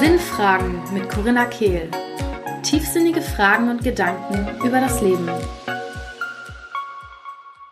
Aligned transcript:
Sinnfragen 0.00 0.82
mit 0.92 1.08
Corinna 1.08 1.44
Kehl. 1.46 1.90
Tiefsinnige 2.62 3.20
Fragen 3.20 3.68
und 3.68 3.84
Gedanken 3.84 4.48
über 4.66 4.80
das 4.80 5.02
Leben. 5.02 5.28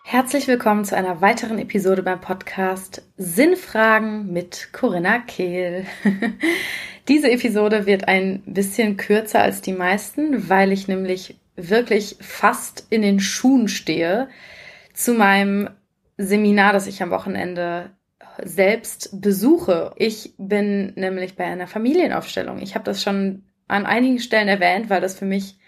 Herzlich 0.02 0.48
willkommen 0.48 0.84
zu 0.84 0.96
einer 0.96 1.20
weiteren 1.22 1.58
Episode 1.58 2.02
beim 2.02 2.20
Podcast 2.20 3.02
Sinnfragen 3.16 4.32
mit 4.32 4.68
Corinna 4.72 5.20
Kehl. 5.20 5.86
Diese 7.08 7.30
Episode 7.30 7.86
wird 7.86 8.08
ein 8.08 8.42
bisschen 8.44 8.96
kürzer 8.98 9.40
als 9.40 9.62
die 9.62 9.72
meisten, 9.72 10.50
weil 10.50 10.72
ich 10.72 10.88
nämlich 10.88 11.36
wirklich 11.56 12.16
fast 12.20 12.86
in 12.90 13.02
den 13.02 13.20
Schuhen 13.20 13.68
stehe 13.68 14.28
zu 14.92 15.14
meinem 15.14 15.70
Seminar, 16.16 16.72
das 16.72 16.86
ich 16.86 17.02
am 17.02 17.10
Wochenende 17.10 17.90
selbst 18.42 19.20
besuche. 19.20 19.92
Ich 19.96 20.34
bin 20.38 20.92
nämlich 20.94 21.36
bei 21.36 21.44
einer 21.44 21.66
Familienaufstellung. 21.66 22.60
Ich 22.60 22.74
habe 22.74 22.84
das 22.84 23.02
schon 23.02 23.44
an 23.68 23.86
einigen 23.86 24.18
Stellen 24.18 24.48
erwähnt, 24.48 24.90
weil 24.90 25.00
das 25.00 25.18
für 25.18 25.24
mich 25.24 25.58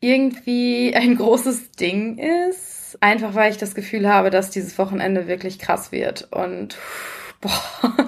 irgendwie 0.00 0.94
ein 0.96 1.16
großes 1.16 1.72
Ding 1.72 2.18
ist. 2.18 2.98
Einfach 3.00 3.34
weil 3.34 3.50
ich 3.50 3.58
das 3.58 3.74
Gefühl 3.74 4.08
habe, 4.08 4.30
dass 4.30 4.50
dieses 4.50 4.78
Wochenende 4.78 5.26
wirklich 5.26 5.58
krass 5.58 5.90
wird. 5.90 6.28
Und 6.30 6.78
boah, 7.40 7.92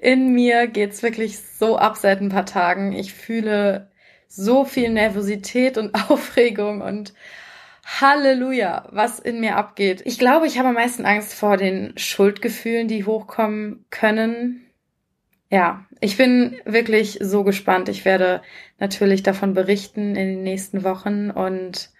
in 0.00 0.32
mir 0.32 0.68
geht's 0.68 1.02
wirklich 1.02 1.38
so 1.40 1.76
ab 1.76 1.96
seit 1.96 2.20
ein 2.20 2.28
paar 2.28 2.46
Tagen. 2.46 2.92
Ich 2.92 3.12
fühle 3.12 3.90
so 4.28 4.64
viel 4.64 4.90
Nervosität 4.90 5.76
und 5.76 5.94
Aufregung 6.10 6.82
und 6.82 7.12
Halleluja, 7.98 8.88
was 8.92 9.18
in 9.18 9.40
mir 9.40 9.56
abgeht. 9.56 10.02
Ich 10.04 10.18
glaube, 10.18 10.46
ich 10.46 10.58
habe 10.58 10.68
am 10.68 10.74
meisten 10.74 11.04
Angst 11.04 11.34
vor 11.34 11.56
den 11.56 11.92
Schuldgefühlen, 11.96 12.88
die 12.88 13.04
hochkommen 13.04 13.84
können. 13.90 14.66
Ja, 15.50 15.84
ich 16.00 16.16
bin 16.16 16.56
wirklich 16.64 17.18
so 17.20 17.42
gespannt. 17.42 17.88
Ich 17.88 18.04
werde 18.04 18.42
natürlich 18.78 19.22
davon 19.22 19.54
berichten 19.54 20.14
in 20.14 20.28
den 20.28 20.42
nächsten 20.42 20.84
Wochen 20.84 21.30
und 21.30 21.90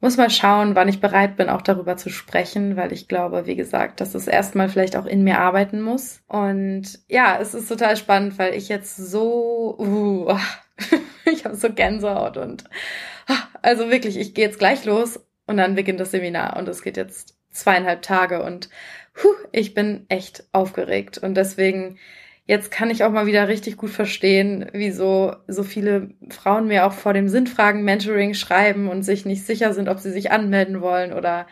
muss 0.00 0.16
mal 0.16 0.30
schauen, 0.30 0.76
wann 0.76 0.88
ich 0.88 1.00
bereit 1.00 1.36
bin, 1.36 1.48
auch 1.48 1.62
darüber 1.62 1.96
zu 1.96 2.10
sprechen, 2.10 2.76
weil 2.76 2.92
ich 2.92 3.08
glaube, 3.08 3.46
wie 3.46 3.56
gesagt, 3.56 4.00
dass 4.00 4.14
es 4.14 4.28
erstmal 4.28 4.68
vielleicht 4.68 4.96
auch 4.96 5.06
in 5.06 5.24
mir 5.24 5.40
arbeiten 5.40 5.80
muss. 5.80 6.20
Und 6.28 7.00
ja, 7.08 7.38
es 7.40 7.54
ist 7.54 7.68
total 7.68 7.96
spannend, 7.96 8.38
weil 8.38 8.54
ich 8.54 8.68
jetzt 8.68 8.96
so, 8.96 9.76
uh, 9.78 10.38
ich 11.24 11.44
habe 11.44 11.56
so 11.56 11.72
Gänsehaut 11.72 12.36
und 12.36 12.64
also 13.60 13.90
wirklich, 13.90 14.16
ich 14.16 14.34
gehe 14.34 14.46
jetzt 14.46 14.58
gleich 14.58 14.84
los 14.84 15.20
und 15.48 15.56
dann 15.56 15.74
beginnt 15.74 15.98
das 15.98 16.12
Seminar 16.12 16.56
und 16.56 16.68
es 16.68 16.82
geht 16.82 16.96
jetzt 16.96 17.36
zweieinhalb 17.50 18.02
Tage 18.02 18.42
und 18.42 18.68
huh, 19.22 19.34
ich 19.50 19.74
bin 19.74 20.04
echt 20.08 20.44
aufgeregt. 20.52 21.18
Und 21.18 21.36
deswegen, 21.36 21.98
jetzt 22.44 22.70
kann 22.70 22.90
ich 22.90 23.02
auch 23.02 23.10
mal 23.10 23.26
wieder 23.26 23.48
richtig 23.48 23.76
gut 23.76 23.90
verstehen, 23.90 24.66
wieso 24.72 25.34
so 25.48 25.64
viele 25.64 26.10
Frauen 26.28 26.68
mir 26.68 26.86
auch 26.86 26.92
vor 26.92 27.14
dem 27.14 27.28
Sinnfragen-Mentoring 27.28 28.34
schreiben 28.34 28.88
und 28.88 29.02
sich 29.02 29.24
nicht 29.24 29.44
sicher 29.44 29.72
sind, 29.72 29.88
ob 29.88 29.98
sie 29.98 30.12
sich 30.12 30.30
anmelden 30.30 30.80
wollen 30.82 31.12
oder 31.12 31.46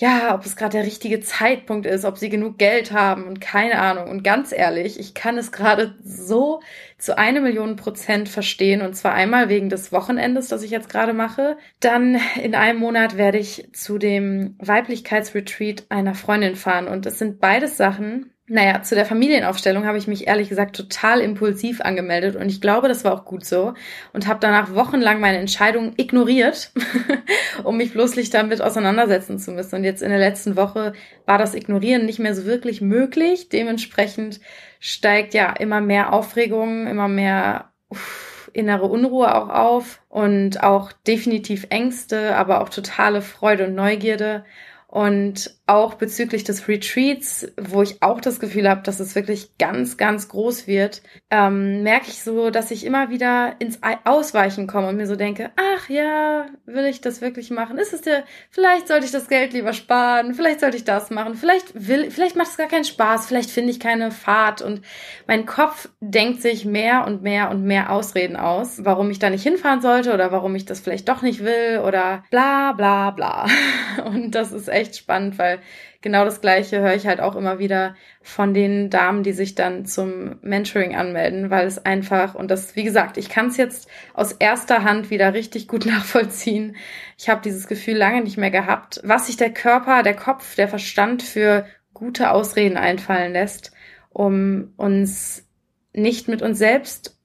ja, 0.00 0.32
ob 0.32 0.46
es 0.46 0.54
gerade 0.54 0.76
der 0.76 0.86
richtige 0.86 1.18
Zeitpunkt 1.18 1.84
ist, 1.84 2.04
ob 2.04 2.18
sie 2.18 2.28
genug 2.28 2.56
Geld 2.56 2.92
haben 2.92 3.24
und 3.24 3.40
keine 3.40 3.80
Ahnung. 3.80 4.08
Und 4.08 4.22
ganz 4.22 4.52
ehrlich, 4.52 5.00
ich 5.00 5.12
kann 5.12 5.36
es 5.36 5.50
gerade 5.50 5.96
so 6.04 6.60
zu 6.98 7.18
eine 7.18 7.40
Million 7.40 7.74
Prozent 7.74 8.28
verstehen. 8.28 8.80
Und 8.82 8.94
zwar 8.94 9.12
einmal 9.14 9.48
wegen 9.48 9.68
des 9.70 9.90
Wochenendes, 9.90 10.46
das 10.46 10.62
ich 10.62 10.70
jetzt 10.70 10.88
gerade 10.88 11.14
mache. 11.14 11.56
Dann 11.80 12.20
in 12.40 12.54
einem 12.54 12.78
Monat 12.78 13.16
werde 13.16 13.38
ich 13.38 13.70
zu 13.72 13.98
dem 13.98 14.54
Weiblichkeitsretreat 14.60 15.86
einer 15.88 16.14
Freundin 16.14 16.54
fahren. 16.54 16.86
Und 16.86 17.04
es 17.04 17.18
sind 17.18 17.40
beides 17.40 17.76
Sachen, 17.76 18.30
naja, 18.48 18.82
zu 18.82 18.94
der 18.94 19.04
Familienaufstellung 19.04 19.84
habe 19.84 19.98
ich 19.98 20.06
mich 20.06 20.26
ehrlich 20.26 20.48
gesagt 20.48 20.74
total 20.74 21.20
impulsiv 21.20 21.82
angemeldet 21.82 22.34
und 22.34 22.48
ich 22.48 22.62
glaube, 22.62 22.88
das 22.88 23.04
war 23.04 23.12
auch 23.12 23.26
gut 23.26 23.44
so 23.44 23.74
und 24.14 24.26
habe 24.26 24.40
danach 24.40 24.74
wochenlang 24.74 25.20
meine 25.20 25.38
Entscheidung 25.38 25.92
ignoriert, 25.98 26.72
um 27.64 27.76
mich 27.76 27.92
bloß 27.92 28.16
nicht 28.16 28.32
damit 28.32 28.62
auseinandersetzen 28.62 29.38
zu 29.38 29.52
müssen. 29.52 29.76
Und 29.76 29.84
jetzt 29.84 30.02
in 30.02 30.08
der 30.08 30.18
letzten 30.18 30.56
Woche 30.56 30.94
war 31.26 31.36
das 31.36 31.54
Ignorieren 31.54 32.06
nicht 32.06 32.18
mehr 32.18 32.34
so 32.34 32.46
wirklich 32.46 32.80
möglich. 32.80 33.50
Dementsprechend 33.50 34.40
steigt 34.80 35.34
ja 35.34 35.52
immer 35.52 35.82
mehr 35.82 36.14
Aufregung, 36.14 36.86
immer 36.86 37.08
mehr 37.08 37.70
uff, 37.90 38.50
innere 38.54 38.86
Unruhe 38.86 39.34
auch 39.34 39.50
auf 39.50 40.00
und 40.08 40.62
auch 40.62 40.92
definitiv 40.92 41.66
Ängste, 41.68 42.34
aber 42.34 42.62
auch 42.62 42.70
totale 42.70 43.20
Freude 43.20 43.66
und 43.66 43.74
Neugierde. 43.74 44.44
Und 44.86 45.57
auch 45.68 45.94
bezüglich 45.94 46.44
des 46.44 46.66
Retreats, 46.66 47.46
wo 47.60 47.82
ich 47.82 48.02
auch 48.02 48.20
das 48.20 48.40
Gefühl 48.40 48.68
habe, 48.68 48.82
dass 48.82 49.00
es 49.00 49.14
wirklich 49.14 49.56
ganz, 49.58 49.96
ganz 49.96 50.28
groß 50.28 50.66
wird, 50.66 51.02
ähm, 51.30 51.82
merke 51.82 52.08
ich 52.08 52.22
so, 52.22 52.50
dass 52.50 52.70
ich 52.70 52.86
immer 52.86 53.10
wieder 53.10 53.56
ins 53.58 53.80
Ausweichen 54.04 54.66
komme 54.66 54.88
und 54.88 54.96
mir 54.96 55.06
so 55.06 55.16
denke, 55.16 55.50
ach 55.56 55.88
ja, 55.90 56.46
will 56.64 56.86
ich 56.86 57.00
das 57.00 57.20
wirklich 57.20 57.50
machen? 57.50 57.78
Ist 57.78 57.92
es 57.92 58.00
der, 58.00 58.24
vielleicht 58.50 58.88
sollte 58.88 59.04
ich 59.04 59.12
das 59.12 59.28
Geld 59.28 59.52
lieber 59.52 59.74
sparen, 59.74 60.34
vielleicht 60.34 60.60
sollte 60.60 60.78
ich 60.78 60.84
das 60.84 61.10
machen, 61.10 61.34
vielleicht 61.34 61.88
will, 61.88 62.10
vielleicht 62.10 62.36
macht 62.36 62.48
es 62.48 62.56
gar 62.56 62.68
keinen 62.68 62.84
Spaß, 62.84 63.26
vielleicht 63.26 63.50
finde 63.50 63.70
ich 63.70 63.78
keine 63.78 64.10
Fahrt 64.10 64.62
und 64.62 64.82
mein 65.26 65.44
Kopf 65.44 65.90
denkt 66.00 66.40
sich 66.40 66.64
mehr 66.64 67.06
und 67.06 67.22
mehr 67.22 67.50
und 67.50 67.64
mehr 67.64 67.92
Ausreden 67.92 68.36
aus, 68.36 68.84
warum 68.84 69.10
ich 69.10 69.18
da 69.18 69.28
nicht 69.28 69.42
hinfahren 69.42 69.82
sollte 69.82 70.14
oder 70.14 70.32
warum 70.32 70.54
ich 70.54 70.64
das 70.64 70.80
vielleicht 70.80 71.08
doch 71.08 71.20
nicht 71.20 71.44
will 71.44 71.82
oder 71.84 72.24
bla 72.30 72.72
bla 72.72 73.10
bla. 73.10 73.46
Und 74.04 74.34
das 74.34 74.52
ist 74.52 74.68
echt 74.68 74.96
spannend, 74.96 75.38
weil 75.38 75.57
genau 76.00 76.24
das 76.24 76.40
Gleiche 76.40 76.80
höre 76.80 76.94
ich 76.94 77.06
halt 77.06 77.20
auch 77.20 77.36
immer 77.36 77.58
wieder 77.58 77.94
von 78.22 78.54
den 78.54 78.90
Damen, 78.90 79.22
die 79.22 79.32
sich 79.32 79.54
dann 79.54 79.84
zum 79.84 80.38
Mentoring 80.42 80.94
anmelden, 80.94 81.50
weil 81.50 81.66
es 81.66 81.84
einfach, 81.84 82.34
und 82.34 82.50
das, 82.50 82.76
wie 82.76 82.84
gesagt, 82.84 83.16
ich 83.16 83.28
kann 83.28 83.48
es 83.48 83.56
jetzt 83.56 83.88
aus 84.14 84.32
erster 84.32 84.84
Hand 84.84 85.10
wieder 85.10 85.34
richtig 85.34 85.68
gut 85.68 85.86
nachvollziehen. 85.86 86.76
Ich 87.16 87.28
habe 87.28 87.42
dieses 87.42 87.66
Gefühl 87.66 87.96
lange 87.96 88.22
nicht 88.22 88.38
mehr 88.38 88.50
gehabt, 88.50 89.00
was 89.04 89.26
sich 89.26 89.36
der 89.36 89.52
Körper, 89.52 90.02
der 90.02 90.14
Kopf, 90.14 90.54
der 90.54 90.68
Verstand 90.68 91.22
für 91.22 91.66
gute 91.92 92.30
Ausreden 92.30 92.76
einfallen 92.76 93.32
lässt, 93.32 93.72
um 94.10 94.72
uns 94.76 95.44
nicht 95.92 96.28
mit 96.28 96.42
uns 96.42 96.58
selbst 96.58 97.17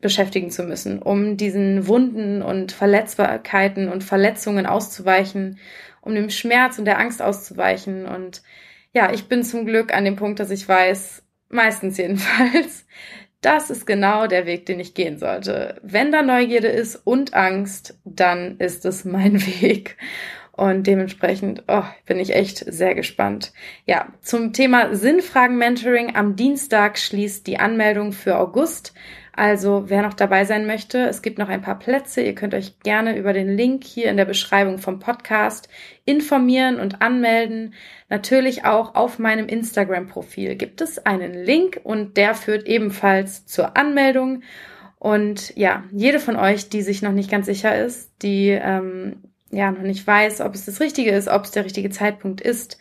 beschäftigen 0.00 0.50
zu 0.50 0.62
müssen, 0.62 1.00
um 1.02 1.36
diesen 1.36 1.88
Wunden 1.88 2.42
und 2.42 2.72
Verletzbarkeiten 2.72 3.88
und 3.88 4.04
Verletzungen 4.04 4.66
auszuweichen 4.66 5.58
um 6.08 6.14
dem 6.14 6.30
Schmerz 6.30 6.78
und 6.78 6.86
der 6.86 6.98
Angst 6.98 7.22
auszuweichen. 7.22 8.06
Und 8.06 8.42
ja, 8.92 9.12
ich 9.12 9.28
bin 9.28 9.42
zum 9.42 9.66
Glück 9.66 9.94
an 9.94 10.04
dem 10.04 10.16
Punkt, 10.16 10.40
dass 10.40 10.50
ich 10.50 10.68
weiß, 10.68 11.22
meistens 11.48 11.98
jedenfalls, 11.98 12.86
das 13.40 13.70
ist 13.70 13.86
genau 13.86 14.26
der 14.26 14.46
Weg, 14.46 14.66
den 14.66 14.80
ich 14.80 14.94
gehen 14.94 15.18
sollte. 15.18 15.80
Wenn 15.82 16.10
da 16.10 16.22
Neugierde 16.22 16.68
ist 16.68 16.96
und 16.96 17.34
Angst, 17.34 17.98
dann 18.04 18.56
ist 18.58 18.84
es 18.84 19.04
mein 19.04 19.40
Weg. 19.60 19.96
Und 20.52 20.88
dementsprechend 20.88 21.62
oh, 21.68 21.84
bin 22.04 22.18
ich 22.18 22.34
echt 22.34 22.64
sehr 22.66 22.96
gespannt. 22.96 23.52
Ja, 23.86 24.08
zum 24.22 24.52
Thema 24.52 24.92
Sinnfragen-Mentoring. 24.92 26.16
Am 26.16 26.34
Dienstag 26.34 26.98
schließt 26.98 27.46
die 27.46 27.60
Anmeldung 27.60 28.10
für 28.10 28.38
August. 28.38 28.92
Also 29.38 29.84
wer 29.86 30.02
noch 30.02 30.14
dabei 30.14 30.44
sein 30.44 30.66
möchte, 30.66 30.98
es 31.06 31.22
gibt 31.22 31.38
noch 31.38 31.48
ein 31.48 31.62
paar 31.62 31.78
Plätze. 31.78 32.20
Ihr 32.22 32.34
könnt 32.34 32.54
euch 32.54 32.80
gerne 32.80 33.16
über 33.16 33.32
den 33.32 33.56
Link 33.56 33.84
hier 33.84 34.10
in 34.10 34.16
der 34.16 34.24
Beschreibung 34.24 34.78
vom 34.78 34.98
Podcast 34.98 35.68
informieren 36.04 36.80
und 36.80 37.02
anmelden. 37.02 37.74
Natürlich 38.08 38.64
auch 38.64 38.96
auf 38.96 39.20
meinem 39.20 39.46
Instagram-Profil 39.46 40.56
gibt 40.56 40.80
es 40.80 41.06
einen 41.06 41.34
Link 41.34 41.78
und 41.84 42.16
der 42.16 42.34
führt 42.34 42.66
ebenfalls 42.66 43.46
zur 43.46 43.76
Anmeldung. 43.76 44.42
Und 44.98 45.56
ja, 45.56 45.84
jede 45.92 46.18
von 46.18 46.34
euch, 46.34 46.68
die 46.68 46.82
sich 46.82 47.02
noch 47.02 47.12
nicht 47.12 47.30
ganz 47.30 47.46
sicher 47.46 47.80
ist, 47.80 48.10
die 48.22 48.48
ähm, 48.48 49.22
ja 49.52 49.70
noch 49.70 49.82
nicht 49.82 50.04
weiß, 50.04 50.40
ob 50.40 50.56
es 50.56 50.64
das 50.64 50.80
Richtige 50.80 51.12
ist, 51.12 51.28
ob 51.28 51.44
es 51.44 51.52
der 51.52 51.64
richtige 51.64 51.90
Zeitpunkt 51.90 52.40
ist, 52.40 52.76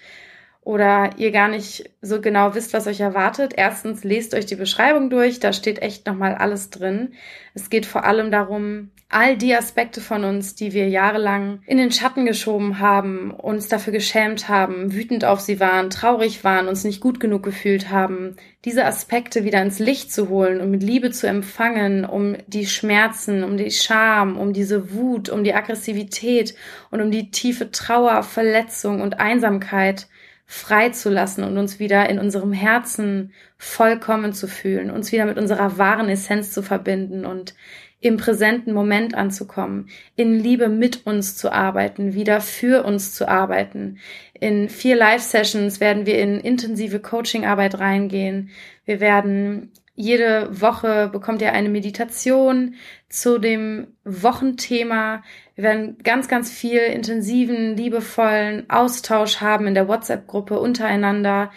oder 0.68 1.12
ihr 1.16 1.32
gar 1.32 1.48
nicht 1.48 1.90
so 2.02 2.20
genau 2.20 2.54
wisst, 2.54 2.74
was 2.74 2.88
euch 2.88 3.00
erwartet, 3.00 3.54
erstens 3.56 4.04
lest 4.04 4.34
euch 4.34 4.46
die 4.46 4.58
Beschreibung 4.58 5.10
durch, 5.10 5.40
da 5.40 5.54
steht 5.54 5.82
echt 5.82 6.06
nochmal 6.06 6.36
alles 6.36 6.70
drin. 6.70 7.14
Es 7.54 7.70
geht 7.70 7.86
vor 7.86 8.04
allem 8.04 8.32
darum, 8.32 8.92
all 9.08 9.38
die 9.38 9.56
Aspekte 9.56 10.02
von 10.02 10.26
uns, 10.26 10.56
die 10.56 10.74
wir 10.74 10.90
jahrelang 10.90 11.62
in 11.68 11.78
den 11.78 11.94
Schatten 11.94 12.26
geschoben 12.26 12.80
haben, 12.80 13.32
uns 13.32 13.70
dafür 13.70 13.94
geschämt 13.94 14.50
haben, 14.50 14.92
wütend 14.92 15.24
auf 15.24 15.40
sie 15.40 15.62
waren, 15.62 15.90
traurig 15.90 16.44
waren, 16.44 16.68
uns 16.68 16.84
nicht 16.84 17.00
gut 17.00 17.22
genug 17.22 17.44
gefühlt 17.44 17.90
haben, 17.90 18.36
diese 18.66 18.84
Aspekte 18.84 19.46
wieder 19.46 19.62
ins 19.62 19.80
Licht 19.80 20.12
zu 20.12 20.28
holen 20.28 20.60
und 20.60 20.70
mit 20.70 20.84
Liebe 20.84 21.12
zu 21.12 21.28
empfangen, 21.28 22.04
um 22.04 22.36
die 22.48 22.66
Schmerzen, 22.66 23.46
um 23.46 23.56
die 23.56 23.72
Scham, 23.72 24.38
um 24.38 24.52
diese 24.52 24.94
Wut, 24.94 25.30
um 25.30 25.46
die 25.46 25.54
Aggressivität 25.54 26.56
und 26.92 27.00
um 27.00 27.10
die 27.10 27.32
tiefe 27.32 27.72
Trauer, 27.72 28.22
Verletzung 28.22 29.00
und 29.00 29.22
Einsamkeit 29.22 30.08
frei 30.50 30.90
zu 30.90 31.10
lassen 31.10 31.44
und 31.44 31.58
uns 31.58 31.78
wieder 31.78 32.10
in 32.10 32.20
unserem 32.20 32.54
Herzen 32.54 33.34
vollkommen 33.58 34.32
zu 34.32 34.48
fühlen, 34.48 34.90
uns 34.90 35.12
wieder 35.12 35.26
mit 35.26 35.38
unserer 35.38 35.78
wahren 35.78 36.08
Essenz 36.08 36.52
zu 36.52 36.64
verbinden 36.64 37.26
und 37.26 37.54
im 38.00 38.16
präsenten 38.16 38.74
Moment 38.74 39.14
anzukommen, 39.14 39.90
in 40.16 40.40
Liebe 40.40 40.70
mit 40.70 41.06
uns 41.06 41.36
zu 41.36 41.52
arbeiten, 41.52 42.14
wieder 42.14 42.40
für 42.40 42.86
uns 42.86 43.14
zu 43.14 43.28
arbeiten. 43.28 43.98
In 44.40 44.70
vier 44.70 44.96
Live-Sessions 44.96 45.80
werden 45.82 46.06
wir 46.06 46.18
in 46.20 46.40
intensive 46.40 47.00
Coaching-Arbeit 47.00 47.80
reingehen. 47.80 48.50
Wir 48.86 49.00
werden 49.02 49.72
jede 50.00 50.62
Woche 50.62 51.10
bekommt 51.12 51.42
ihr 51.42 51.54
eine 51.54 51.70
Meditation 51.70 52.76
zu 53.10 53.40
dem 53.40 53.88
Wochenthema. 54.06 55.24
Wir 55.56 55.64
werden 55.64 55.98
ganz, 56.04 56.28
ganz 56.28 56.52
viel 56.52 56.82
intensiven, 56.82 57.76
liebevollen 57.76 58.70
Austausch 58.70 59.42
haben 59.42 59.66
in 59.66 59.74
der 59.74 59.88
WhatsApp-Gruppe 59.88 60.60
untereinander. 60.60 61.50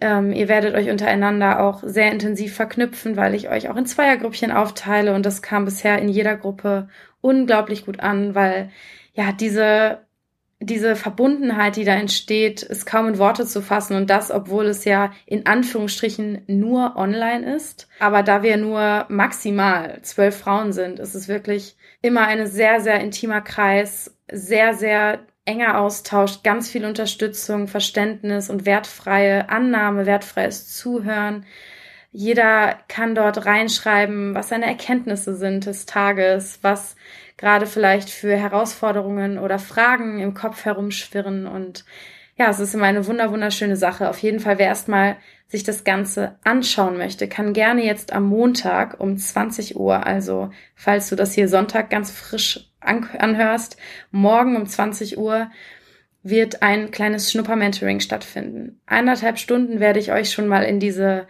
Ähm, 0.00 0.32
ihr 0.32 0.48
werdet 0.48 0.74
euch 0.74 0.90
untereinander 0.90 1.60
auch 1.60 1.84
sehr 1.84 2.10
intensiv 2.10 2.56
verknüpfen, 2.56 3.16
weil 3.16 3.36
ich 3.36 3.48
euch 3.50 3.70
auch 3.70 3.76
in 3.76 3.86
Zweiergruppchen 3.86 4.50
aufteile 4.50 5.14
und 5.14 5.24
das 5.24 5.40
kam 5.40 5.64
bisher 5.64 6.00
in 6.00 6.08
jeder 6.08 6.36
Gruppe 6.36 6.88
unglaublich 7.20 7.86
gut 7.86 8.00
an, 8.00 8.34
weil 8.34 8.70
ja 9.14 9.30
diese 9.30 10.05
diese 10.58 10.96
Verbundenheit, 10.96 11.76
die 11.76 11.84
da 11.84 11.94
entsteht, 11.94 12.62
ist 12.62 12.86
kaum 12.86 13.08
in 13.08 13.18
Worte 13.18 13.46
zu 13.46 13.60
fassen 13.60 13.94
und 13.94 14.08
das, 14.08 14.30
obwohl 14.30 14.66
es 14.66 14.84
ja 14.84 15.12
in 15.26 15.46
Anführungsstrichen 15.46 16.42
nur 16.46 16.96
online 16.96 17.54
ist. 17.54 17.88
Aber 17.98 18.22
da 18.22 18.42
wir 18.42 18.56
nur 18.56 19.04
maximal 19.08 20.00
zwölf 20.02 20.36
Frauen 20.36 20.72
sind, 20.72 20.98
ist 20.98 21.14
es 21.14 21.28
wirklich 21.28 21.76
immer 22.00 22.26
ein 22.26 22.46
sehr, 22.46 22.80
sehr 22.80 23.00
intimer 23.00 23.42
Kreis, 23.42 24.16
sehr, 24.32 24.74
sehr 24.74 25.20
enger 25.44 25.78
Austausch, 25.78 26.42
ganz 26.42 26.70
viel 26.70 26.86
Unterstützung, 26.86 27.68
Verständnis 27.68 28.48
und 28.48 28.64
wertfreie 28.64 29.48
Annahme, 29.50 30.06
wertfreies 30.06 30.74
Zuhören. 30.74 31.44
Jeder 32.12 32.78
kann 32.88 33.14
dort 33.14 33.44
reinschreiben, 33.44 34.34
was 34.34 34.48
seine 34.48 34.66
Erkenntnisse 34.66 35.36
sind 35.36 35.66
des 35.66 35.84
Tages, 35.84 36.60
was 36.62 36.96
gerade 37.36 37.66
vielleicht 37.66 38.10
für 38.10 38.36
Herausforderungen 38.36 39.38
oder 39.38 39.58
Fragen 39.58 40.20
im 40.20 40.34
Kopf 40.34 40.64
herumschwirren 40.64 41.46
und 41.46 41.84
ja, 42.38 42.50
es 42.50 42.60
ist 42.60 42.74
immer 42.74 42.84
eine 42.84 43.06
wunder 43.06 43.30
wunderschöne 43.30 43.76
Sache. 43.76 44.10
Auf 44.10 44.18
jeden 44.18 44.40
Fall, 44.40 44.58
wer 44.58 44.66
erstmal 44.66 45.16
sich 45.48 45.64
das 45.64 45.84
Ganze 45.84 46.38
anschauen 46.44 46.98
möchte, 46.98 47.28
kann 47.28 47.54
gerne 47.54 47.84
jetzt 47.84 48.12
am 48.12 48.24
Montag 48.24 49.00
um 49.00 49.16
20 49.16 49.76
Uhr, 49.76 50.04
also 50.06 50.50
falls 50.74 51.08
du 51.08 51.16
das 51.16 51.32
hier 51.32 51.48
Sonntag 51.48 51.88
ganz 51.88 52.10
frisch 52.10 52.70
anhörst, 52.80 53.76
morgen 54.10 54.56
um 54.56 54.66
20 54.66 55.18
Uhr 55.18 55.50
wird 56.22 56.62
ein 56.62 56.90
kleines 56.90 57.30
Schnupper-Mentoring 57.30 58.00
stattfinden. 58.00 58.80
Eineinhalb 58.86 59.38
Stunden 59.38 59.80
werde 59.80 60.00
ich 60.00 60.12
euch 60.12 60.32
schon 60.32 60.48
mal 60.48 60.64
in 60.64 60.80
diese, 60.80 61.26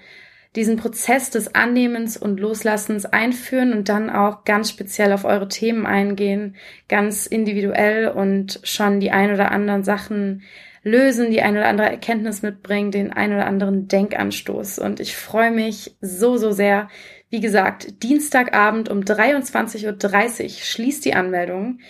diesen 0.57 0.77
Prozess 0.77 1.31
des 1.31 1.55
Annehmens 1.55 2.17
und 2.17 2.41
Loslassens 2.41 3.05
einführen 3.05 3.73
und 3.73 3.89
dann 3.89 4.11
auch 4.11 4.45
ganz 4.45 4.71
speziell 4.71 5.13
auf 5.13 5.25
eure 5.25 5.49
Themen 5.49 5.87
eingehen, 5.87 6.57
ganz 6.89 7.27
individuell 7.27 8.09
und 8.09 8.61
schon 8.65 8.99
die 8.99 9.11
ein 9.11 9.33
oder 9.33 9.53
anderen 9.53 9.85
Sachen 9.85 10.43
lösen, 10.83 11.31
die 11.31 11.43
ein 11.43 11.57
oder 11.57 11.69
andere 11.69 11.91
Erkenntnis 11.91 12.43
mitbringen, 12.43 12.91
den 12.91 13.13
ein 13.13 13.33
oder 13.33 13.47
anderen 13.47 13.87
Denkanstoß. 13.89 14.79
Und 14.79 15.01
ich 15.01 15.15
freue 15.17 15.51
mich 15.51 15.97
so, 16.01 16.37
so 16.37 16.53
sehr. 16.53 16.89
Wie 17.29 17.41
gesagt, 17.41 18.03
Dienstagabend 18.05 18.89
um 18.89 19.01
23.30 19.01 20.45
Uhr 20.45 20.49
schließt 20.51 21.05
die 21.05 21.15
Anmeldung. 21.15 21.81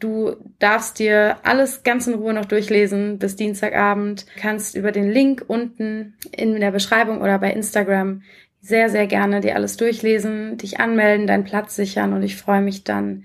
Du 0.00 0.36
darfst 0.60 1.00
dir 1.00 1.38
alles 1.42 1.82
ganz 1.82 2.06
in 2.06 2.14
Ruhe 2.14 2.32
noch 2.32 2.44
durchlesen 2.44 3.18
bis 3.18 3.34
Dienstagabend. 3.34 4.26
Kannst 4.36 4.76
über 4.76 4.92
den 4.92 5.10
Link 5.10 5.44
unten 5.48 6.14
in 6.30 6.60
der 6.60 6.70
Beschreibung 6.70 7.20
oder 7.20 7.38
bei 7.38 7.52
Instagram 7.52 8.22
sehr, 8.60 8.90
sehr 8.90 9.06
gerne 9.06 9.40
dir 9.40 9.56
alles 9.56 9.76
durchlesen, 9.76 10.56
dich 10.56 10.78
anmelden, 10.78 11.26
deinen 11.26 11.44
Platz 11.44 11.74
sichern 11.74 12.12
und 12.12 12.22
ich 12.22 12.36
freue 12.36 12.60
mich 12.60 12.84
dann, 12.84 13.24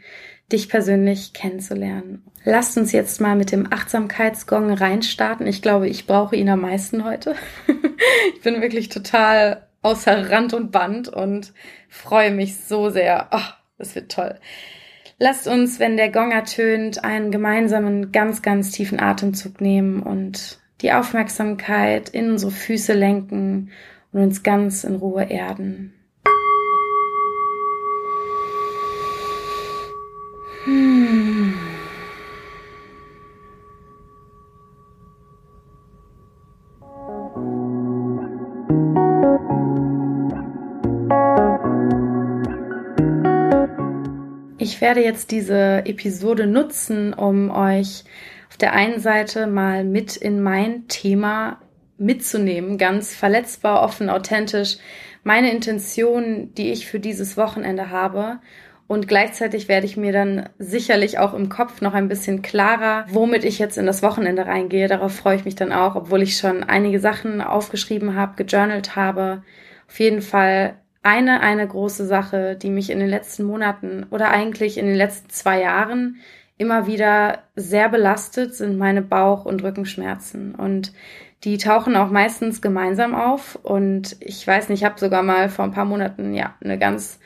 dich 0.51 0.69
persönlich 0.69 1.33
kennenzulernen. 1.33 2.23
Lasst 2.43 2.77
uns 2.77 2.91
jetzt 2.91 3.21
mal 3.21 3.35
mit 3.35 3.51
dem 3.51 3.71
Achtsamkeitsgong 3.71 4.73
reinstarten. 4.73 5.47
Ich 5.47 5.61
glaube, 5.61 5.87
ich 5.87 6.07
brauche 6.07 6.35
ihn 6.35 6.49
am 6.49 6.61
meisten 6.61 7.05
heute. 7.05 7.35
ich 8.35 8.41
bin 8.41 8.61
wirklich 8.61 8.89
total 8.89 9.67
außer 9.81 10.31
Rand 10.31 10.53
und 10.53 10.71
Band 10.71 11.07
und 11.07 11.53
freue 11.89 12.31
mich 12.31 12.57
so 12.57 12.89
sehr. 12.89 13.29
Oh, 13.31 13.53
das 13.77 13.95
wird 13.95 14.11
toll. 14.11 14.39
Lasst 15.25 15.47
uns, 15.47 15.79
wenn 15.79 15.95
der 15.95 16.11
Gong 16.11 16.31
ertönt, 16.31 17.05
einen 17.05 17.31
gemeinsamen, 17.31 18.11
ganz, 18.11 18.41
ganz 18.41 18.71
tiefen 18.71 18.99
Atemzug 18.99 19.61
nehmen 19.61 20.03
und 20.03 20.59
die 20.81 20.91
Aufmerksamkeit 20.91 22.09
in 22.09 22.31
unsere 22.31 22.51
Füße 22.51 22.91
lenken 22.91 23.71
und 24.11 24.21
uns 24.21 24.43
ganz 24.43 24.83
in 24.83 24.95
Ruhe 24.95 25.23
erden. 25.23 25.93
Hmm. 30.65 30.92
Werde 44.83 45.01
jetzt 45.01 45.31
diese 45.31 45.85
Episode 45.85 46.45
nutzen, 46.45 47.13
um 47.13 47.49
euch 47.49 48.03
auf 48.49 48.57
der 48.57 48.73
einen 48.73 48.99
Seite 48.99 49.47
mal 49.47 49.85
mit 49.85 50.17
in 50.17 50.43
mein 50.43 50.89
Thema 50.89 51.61
mitzunehmen, 51.97 52.77
ganz 52.77 53.15
verletzbar, 53.15 53.81
offen, 53.81 54.09
authentisch, 54.09 54.77
meine 55.23 55.53
Intention, 55.53 56.53
die 56.55 56.73
ich 56.73 56.85
für 56.85 56.99
dieses 56.99 57.37
Wochenende 57.37 57.91
habe 57.91 58.41
und 58.87 59.07
gleichzeitig 59.07 59.69
werde 59.69 59.85
ich 59.85 59.95
mir 59.95 60.11
dann 60.11 60.49
sicherlich 60.59 61.17
auch 61.17 61.33
im 61.33 61.47
Kopf 61.47 61.79
noch 61.79 61.93
ein 61.93 62.09
bisschen 62.09 62.41
klarer, 62.41 63.05
womit 63.09 63.45
ich 63.45 63.59
jetzt 63.59 63.77
in 63.77 63.85
das 63.85 64.03
Wochenende 64.03 64.45
reingehe. 64.45 64.89
Darauf 64.89 65.15
freue 65.15 65.37
ich 65.37 65.45
mich 65.45 65.55
dann 65.55 65.71
auch, 65.71 65.95
obwohl 65.95 66.21
ich 66.21 66.35
schon 66.35 66.61
einige 66.65 66.99
Sachen 66.99 67.39
aufgeschrieben 67.39 68.15
habe, 68.15 68.43
gejournalt 68.43 68.97
habe. 68.97 69.43
Auf 69.87 69.99
jeden 70.01 70.21
Fall 70.21 70.75
eine, 71.03 71.41
eine 71.41 71.67
große 71.67 72.05
Sache, 72.05 72.55
die 72.55 72.69
mich 72.69 72.89
in 72.89 72.99
den 72.99 73.09
letzten 73.09 73.43
Monaten 73.43 74.05
oder 74.09 74.29
eigentlich 74.29 74.77
in 74.77 74.85
den 74.85 74.95
letzten 74.95 75.29
zwei 75.29 75.61
Jahren 75.61 76.17
immer 76.57 76.87
wieder 76.87 77.43
sehr 77.55 77.89
belastet, 77.89 78.55
sind 78.55 78.77
meine 78.77 79.01
Bauch- 79.01 79.45
und 79.45 79.63
Rückenschmerzen. 79.63 80.55
Und 80.55 80.93
die 81.43 81.57
tauchen 81.57 81.95
auch 81.95 82.09
meistens 82.09 82.61
gemeinsam 82.61 83.15
auf. 83.15 83.59
Und 83.61 84.15
ich 84.21 84.45
weiß 84.47 84.69
nicht, 84.69 84.81
ich 84.81 84.85
habe 84.85 84.99
sogar 84.99 85.23
mal 85.23 85.49
vor 85.49 85.65
ein 85.65 85.71
paar 85.71 85.85
Monaten 85.85 86.33
ja 86.33 86.55
eine 86.63 86.79
ganz 86.79 87.19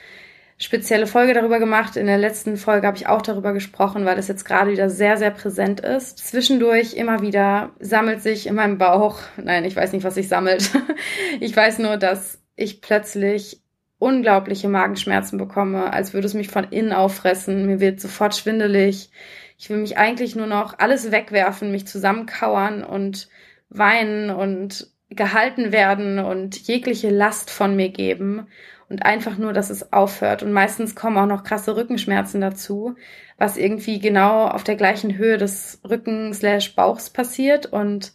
spezielle 0.58 1.06
Folge 1.06 1.36
darüber 1.36 1.60
gemacht. 1.60 1.98
In 1.98 2.08
der 2.08 2.18
letzten 2.18 2.58
Folge 2.58 2.88
habe 2.88 2.98
ich 2.98 3.08
auch 3.08 3.22
darüber 3.22 3.54
gesprochen, 3.54 4.06
weil 4.06 4.18
es 4.18 4.28
jetzt 4.28 4.44
gerade 4.44 4.72
wieder 4.72 4.90
sehr, 4.90 5.18
sehr 5.18 5.30
präsent 5.30 5.82
ist. 5.82 6.18
Zwischendurch 6.18 6.96
immer 6.96 7.22
wieder 7.22 7.72
sammelt 7.80 8.24
sich 8.24 8.48
in 8.48 8.56
meinem 8.56 8.80
Bauch, 8.80 9.20
nein, 9.38 9.66
ich 9.66 9.76
weiß 9.76 9.92
nicht, 9.94 10.04
was 10.04 10.16
sich 10.16 10.28
sammelt. 10.28 10.72
ich 11.40 11.56
weiß 11.56 11.78
nur, 11.78 11.98
dass 11.98 12.42
ich 12.56 12.82
plötzlich 12.82 13.62
unglaubliche 14.00 14.70
Magenschmerzen 14.70 15.38
bekomme, 15.38 15.92
als 15.92 16.14
würde 16.14 16.28
es 16.28 16.34
mich 16.34 16.50
von 16.50 16.66
innen 16.66 16.94
auffressen. 16.94 17.66
Mir 17.66 17.80
wird 17.80 18.00
sofort 18.00 18.36
schwindelig. 18.36 19.10
Ich 19.58 19.70
will 19.70 19.78
mich 19.78 19.98
eigentlich 19.98 20.36
nur 20.36 20.48
noch 20.48 20.78
alles 20.78 21.12
wegwerfen, 21.12 21.72
mich 21.72 21.88
zusammenkauern 21.88 22.84
und 22.84 23.28
weinen 23.70 24.30
und 24.30 24.92
gehalten 25.10 25.72
werden 25.72 26.20
und 26.20 26.68
jegliche 26.68 27.10
Last 27.10 27.50
von 27.50 27.76
mir 27.76 27.90
geben 27.90 28.48
und 28.90 29.06
einfach 29.06 29.38
nur, 29.38 29.54
dass 29.54 29.70
es 29.70 29.92
aufhört. 29.92 30.44
Und 30.44 30.52
meistens 30.52 30.96
kommen 30.96 31.18
auch 31.18 31.26
noch 31.26 31.44
krasse 31.44 31.76
Rückenschmerzen 31.76 32.42
dazu, 32.42 32.96
was 33.38 33.58
irgendwie 33.58 34.00
genau 34.00 34.48
auf 34.48 34.64
der 34.64 34.76
gleichen 34.76 35.18
Höhe 35.18 35.38
des 35.38 35.82
Rücken 35.88 36.34
slash 36.34 36.76
Bauchs 36.76 37.10
passiert. 37.10 37.66
Und 37.66 38.14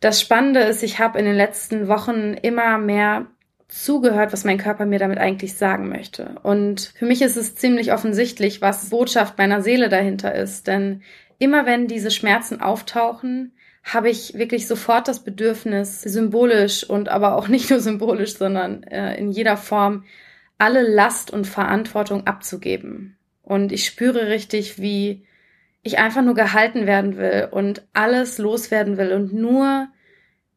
das 0.00 0.20
Spannende 0.20 0.60
ist, 0.60 0.82
ich 0.82 0.98
habe 0.98 1.18
in 1.18 1.24
den 1.24 1.36
letzten 1.36 1.88
Wochen 1.88 2.34
immer 2.34 2.78
mehr 2.78 3.26
zugehört, 3.72 4.32
was 4.32 4.44
mein 4.44 4.58
Körper 4.58 4.84
mir 4.86 4.98
damit 4.98 5.18
eigentlich 5.18 5.54
sagen 5.54 5.88
möchte. 5.88 6.36
Und 6.42 6.92
für 6.96 7.06
mich 7.06 7.22
ist 7.22 7.36
es 7.36 7.54
ziemlich 7.54 7.92
offensichtlich, 7.92 8.60
was 8.60 8.90
Botschaft 8.90 9.38
meiner 9.38 9.62
Seele 9.62 9.88
dahinter 9.88 10.34
ist. 10.34 10.66
Denn 10.66 11.02
immer 11.38 11.64
wenn 11.66 11.88
diese 11.88 12.10
Schmerzen 12.10 12.60
auftauchen, 12.60 13.52
habe 13.82 14.10
ich 14.10 14.34
wirklich 14.34 14.68
sofort 14.68 15.08
das 15.08 15.24
Bedürfnis, 15.24 16.02
symbolisch 16.02 16.84
und 16.88 17.08
aber 17.08 17.34
auch 17.36 17.48
nicht 17.48 17.70
nur 17.70 17.80
symbolisch, 17.80 18.36
sondern 18.36 18.82
äh, 18.84 19.16
in 19.16 19.30
jeder 19.30 19.56
Form 19.56 20.04
alle 20.58 20.82
Last 20.82 21.30
und 21.30 21.46
Verantwortung 21.46 22.26
abzugeben. 22.26 23.16
Und 23.42 23.72
ich 23.72 23.86
spüre 23.86 24.28
richtig, 24.28 24.78
wie 24.80 25.26
ich 25.82 25.98
einfach 25.98 26.22
nur 26.22 26.34
gehalten 26.34 26.86
werden 26.86 27.16
will 27.16 27.48
und 27.50 27.82
alles 27.92 28.38
loswerden 28.38 28.98
will 28.98 29.12
und 29.12 29.32
nur 29.32 29.88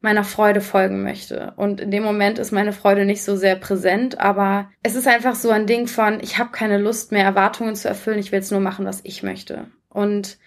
meiner 0.06 0.22
Freude 0.22 0.60
folgen 0.60 1.02
möchte. 1.02 1.52
Und 1.56 1.80
in 1.80 1.90
dem 1.90 2.04
Moment 2.04 2.38
ist 2.38 2.52
meine 2.52 2.72
Freude 2.72 3.04
nicht 3.04 3.24
so 3.24 3.34
sehr 3.34 3.56
präsent, 3.56 4.20
aber 4.20 4.70
es 4.84 4.94
ist 4.94 5.08
einfach 5.08 5.34
so 5.34 5.50
ein 5.50 5.66
Ding 5.66 5.88
von, 5.88 6.20
ich 6.20 6.38
habe 6.38 6.52
keine 6.52 6.78
Lust 6.78 7.10
mehr, 7.10 7.24
Erwartungen 7.24 7.74
zu 7.74 7.88
erfüllen, 7.88 8.20
ich 8.20 8.30
will 8.30 8.38
jetzt 8.38 8.52
nur 8.52 8.60
machen, 8.60 8.86
was 8.86 9.00
ich 9.02 9.24
möchte. 9.24 9.66
Und 9.88 10.38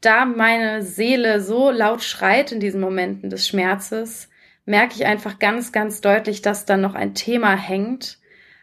da 0.00 0.24
meine 0.24 0.82
Seele 0.82 1.42
so 1.42 1.70
laut 1.70 2.02
schreit 2.02 2.50
in 2.50 2.60
diesen 2.60 2.80
Momenten 2.80 3.28
des 3.28 3.46
Schmerzes, 3.46 4.30
merke 4.64 4.94
ich 4.94 5.04
einfach 5.04 5.38
ganz, 5.38 5.70
ganz 5.70 6.00
deutlich, 6.00 6.40
dass 6.40 6.64
da 6.64 6.78
noch 6.78 6.94
ein 6.94 7.12
Thema 7.12 7.54
hängt, 7.54 8.18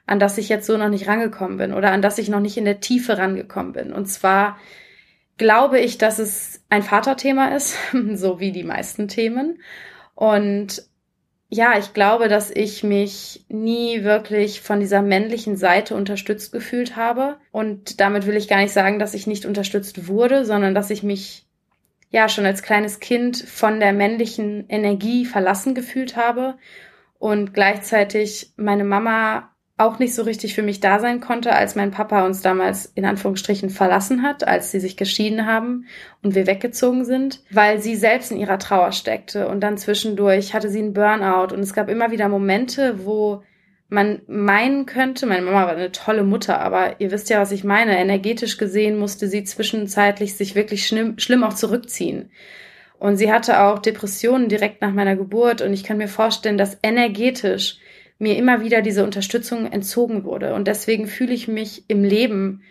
an 0.08 0.18
das 0.18 0.40
ich 0.40 0.50
jetzt 0.50 0.66
so 0.66 0.76
noch 0.76 0.90
nicht 0.90 1.08
rangekommen 1.08 1.58
bin 1.58 1.72
oder 1.72 1.92
an 1.92 2.02
das 2.02 2.18
ich 2.18 2.30
noch 2.30 2.40
nicht 2.40 2.58
in 2.58 2.66
der 2.66 2.80
Tiefe 2.80 3.20
rangekommen 3.20 3.74
bin. 3.74 3.94
Und 3.94 4.08
zwar 4.08 4.58
glaube 5.38 5.80
ich, 5.80 6.00
dass 6.00 6.18
es 6.18 6.64
ein 6.72 6.82
Vaterthema 6.82 7.50
ist, 7.50 7.78
so 8.16 8.40
wie 8.40 8.52
die 8.52 8.64
meisten 8.64 9.08
Themen. 9.08 9.60
Und 10.22 10.84
ja, 11.50 11.80
ich 11.80 11.96
glaube, 11.96 12.28
dass 12.28 12.52
ich 12.52 12.84
mich 12.84 13.44
nie 13.50 14.04
wirklich 14.04 14.62
von 14.62 14.80
dieser 14.80 15.02
männlichen 15.02 15.58
Seite 15.58 15.96
unterstützt 15.96 16.52
gefühlt 16.52 16.96
habe. 16.96 17.38
Und 17.52 18.00
damit 18.00 18.28
will 18.28 18.36
ich 18.38 18.48
gar 18.48 18.60
nicht 18.60 18.72
sagen, 18.72 19.00
dass 19.00 19.16
ich 19.16 19.26
nicht 19.26 19.48
unterstützt 19.48 20.08
wurde, 20.08 20.46
sondern 20.46 20.76
dass 20.76 20.92
ich 20.92 21.02
mich 21.02 21.48
ja 22.12 22.30
schon 22.30 22.46
als 22.46 22.62
kleines 22.62 23.00
Kind 23.00 23.36
von 23.36 23.80
der 23.80 23.94
männlichen 23.94 24.70
Energie 24.70 25.26
verlassen 25.26 25.74
gefühlt 25.74 26.16
habe 26.16 26.56
und 27.18 27.56
gleichzeitig 27.56 28.54
meine 28.58 28.84
Mama 28.84 29.51
auch 29.82 30.00
nicht 30.00 30.16
so 30.16 30.24
richtig 30.24 30.54
für 30.56 30.62
mich 30.62 30.80
da 30.80 31.00
sein 31.00 31.20
konnte, 31.20 31.54
als 31.54 31.76
mein 31.76 31.92
Papa 31.92 32.26
uns 32.26 32.42
damals 32.42 32.86
in 32.96 33.06
Anführungsstrichen 33.06 33.70
verlassen 33.70 34.24
hat, 34.24 34.48
als 34.48 34.72
sie 34.72 34.80
sich 34.80 34.98
geschieden 34.98 35.46
haben 35.46 35.86
und 36.22 36.36
wir 36.36 36.48
weggezogen 36.48 37.06
sind, 37.06 37.44
weil 37.52 37.82
sie 37.82 37.96
selbst 37.96 38.32
in 38.32 38.38
ihrer 38.38 38.60
Trauer 38.60 38.92
steckte 38.92 39.48
und 39.48 39.62
dann 39.62 39.78
zwischendurch 39.78 40.54
hatte 40.54 40.70
sie 40.70 40.80
einen 40.80 40.94
Burnout 40.94 41.54
und 41.54 41.60
es 41.60 41.74
gab 41.74 41.90
immer 41.90 42.12
wieder 42.12 42.30
Momente, 42.30 43.06
wo 43.06 43.44
man 43.90 44.22
meinen 44.28 44.86
könnte, 44.86 45.26
meine 45.26 45.42
Mama 45.42 45.66
war 45.66 45.76
eine 45.76 45.92
tolle 45.92 46.24
Mutter, 46.24 46.62
aber 46.62 47.02
ihr 47.02 47.12
wisst 47.12 47.30
ja, 47.30 47.42
was 47.42 47.52
ich 47.52 47.66
meine. 47.66 47.98
Energetisch 47.98 48.58
gesehen 48.58 48.98
musste 48.98 49.28
sie 49.28 49.44
zwischenzeitlich 49.44 50.36
sich 50.36 50.56
wirklich 50.56 50.88
schlimm, 50.88 51.20
schlimm 51.20 51.44
auch 51.44 51.56
zurückziehen. 51.56 52.32
Und 53.00 53.18
sie 53.18 53.34
hatte 53.34 53.60
auch 53.62 53.80
Depressionen 53.80 54.48
direkt 54.48 54.82
nach 54.82 54.94
meiner 54.94 55.18
Geburt 55.18 55.62
und 55.62 55.74
ich 55.74 55.84
kann 55.84 55.98
mir 55.98 56.08
vorstellen, 56.08 56.58
dass 56.58 56.78
energetisch 56.84 57.80
mir 58.22 58.38
immer 58.38 58.62
wieder 58.62 58.82
diese 58.82 59.04
Unterstützung 59.04 59.72
entzogen 59.72 60.24
wurde. 60.24 60.54
Und 60.54 60.68
deswegen 60.68 61.08
fühle 61.08 61.34
ich 61.34 61.48
mich 61.48 61.86
im 61.88 62.04
Leben, 62.04 62.62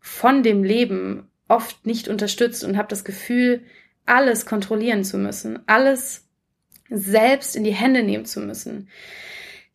von 0.00 0.42
dem 0.42 0.62
Leben, 0.62 1.28
oft 1.48 1.86
nicht 1.86 2.08
unterstützt 2.08 2.62
und 2.62 2.76
habe 2.76 2.88
das 2.88 3.04
Gefühl, 3.04 3.62
alles 4.04 4.44
kontrollieren 4.44 5.04
zu 5.04 5.16
müssen, 5.16 5.60
alles 5.66 6.26
selbst 6.90 7.56
in 7.56 7.64
die 7.64 7.72
Hände 7.72 8.02
nehmen 8.02 8.26
zu 8.26 8.40
müssen, 8.40 8.88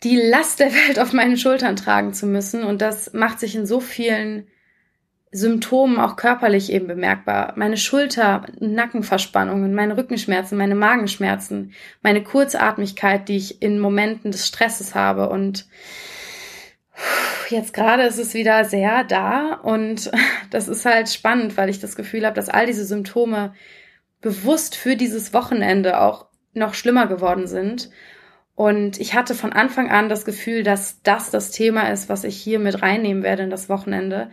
die 0.04 0.18
Last 0.18 0.60
der 0.60 0.72
Welt 0.72 1.00
auf 1.00 1.14
meinen 1.14 1.38
Schultern 1.38 1.76
tragen 1.76 2.14
zu 2.14 2.28
müssen. 2.28 2.64
Und 2.64 2.82
das 2.82 3.14
macht 3.14 3.40
sich 3.40 3.56
in 3.56 3.66
so 3.66 3.80
vielen 3.80 4.48
Symptomen 5.34 6.00
auch 6.00 6.16
körperlich 6.16 6.72
eben 6.72 6.86
bemerkbar. 6.86 7.54
Meine 7.56 7.78
Schulter, 7.78 8.46
Nackenverspannungen, 8.60 9.74
meine 9.74 9.98
Rückenschmerzen, 9.98 10.58
meine 10.58 10.76
Magenschmerzen, 10.76 11.74
meine 12.04 12.24
Kurzatmigkeit, 12.24 13.28
die 13.28 13.38
ich 13.38 13.62
in 13.62 13.80
Momenten 13.80 14.32
des 14.32 14.48
Stresses 14.48 14.94
habe. 14.94 15.30
Und 15.30 15.66
jetzt 17.50 17.74
gerade 17.74 18.04
ist 18.04 18.20
es 18.20 18.36
wieder 18.36 18.64
sehr 18.64 19.04
da 19.04 19.56
und 19.56 20.12
das 20.52 20.68
ist 20.68 20.86
halt 20.86 21.10
spannend, 21.10 21.58
weil 21.58 21.70
ich 21.70 21.80
das 21.80 21.96
Gefühl 21.96 22.26
habe, 22.26 22.36
dass 22.36 22.50
all 22.50 22.68
diese 22.68 22.86
Symptome 22.86 23.54
bewusst 24.22 24.76
für 24.76 24.96
dieses 24.96 25.34
Wochenende 25.34 26.00
auch 26.00 26.28
noch 26.54 26.76
schlimmer 26.76 27.08
geworden 27.08 27.48
sind. 27.48 27.90
Und 28.54 29.02
ich 29.02 29.16
hatte 29.16 29.34
von 29.34 29.52
Anfang 29.52 29.90
an 29.90 30.10
das 30.10 30.26
Gefühl, 30.26 30.62
dass 30.62 31.02
das 31.02 31.32
das 31.32 31.50
Thema 31.50 31.90
ist, 31.90 32.08
was 32.08 32.24
ich 32.24 32.38
hier 32.38 32.60
mit 32.60 32.84
reinnehmen 32.84 33.24
werde 33.24 33.42
in 33.42 33.50
das 33.50 33.68
Wochenende 33.68 34.30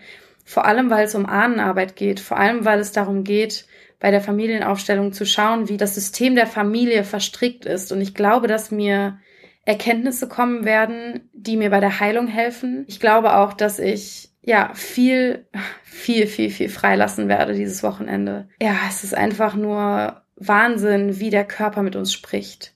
vor 0.51 0.65
allem 0.65 0.91
weil 0.91 1.05
es 1.05 1.15
um 1.15 1.27
Ahnenarbeit 1.27 1.95
geht, 1.95 2.19
vor 2.19 2.37
allem 2.37 2.65
weil 2.65 2.81
es 2.81 2.91
darum 2.91 3.23
geht, 3.23 3.67
bei 4.01 4.11
der 4.11 4.21
Familienaufstellung 4.21 5.13
zu 5.13 5.25
schauen, 5.25 5.69
wie 5.69 5.77
das 5.77 5.95
System 5.95 6.35
der 6.35 6.49
Familie 6.49 7.05
verstrickt 7.05 7.67
ist. 7.67 7.93
Und 7.93 8.01
ich 8.01 8.15
glaube, 8.15 8.49
dass 8.49 8.73
mir 8.73 9.21
Erkenntnisse 9.65 10.27
kommen 10.27 10.65
werden, 10.65 11.31
die 11.35 11.57
mir 11.57 11.71
bei 11.71 11.79
der 11.79 12.01
Heilung 12.01 12.27
helfen. 12.27 12.85
Ich 12.89 12.99
glaube 12.99 13.37
auch, 13.37 13.53
dass 13.53 13.79
ich 13.79 14.31
ja 14.43 14.73
viel, 14.75 15.47
viel, 15.85 16.27
viel, 16.27 16.51
viel 16.51 16.69
freilassen 16.69 17.29
werde 17.29 17.55
dieses 17.55 17.85
Wochenende. 17.85 18.49
Ja, 18.61 18.75
es 18.89 19.05
ist 19.05 19.15
einfach 19.15 19.55
nur 19.55 20.21
Wahnsinn, 20.35 21.21
wie 21.21 21.31
der 21.31 21.45
Körper 21.45 21.85
mit 21.85 21.95
uns 21.95 22.13
spricht. 22.13 22.75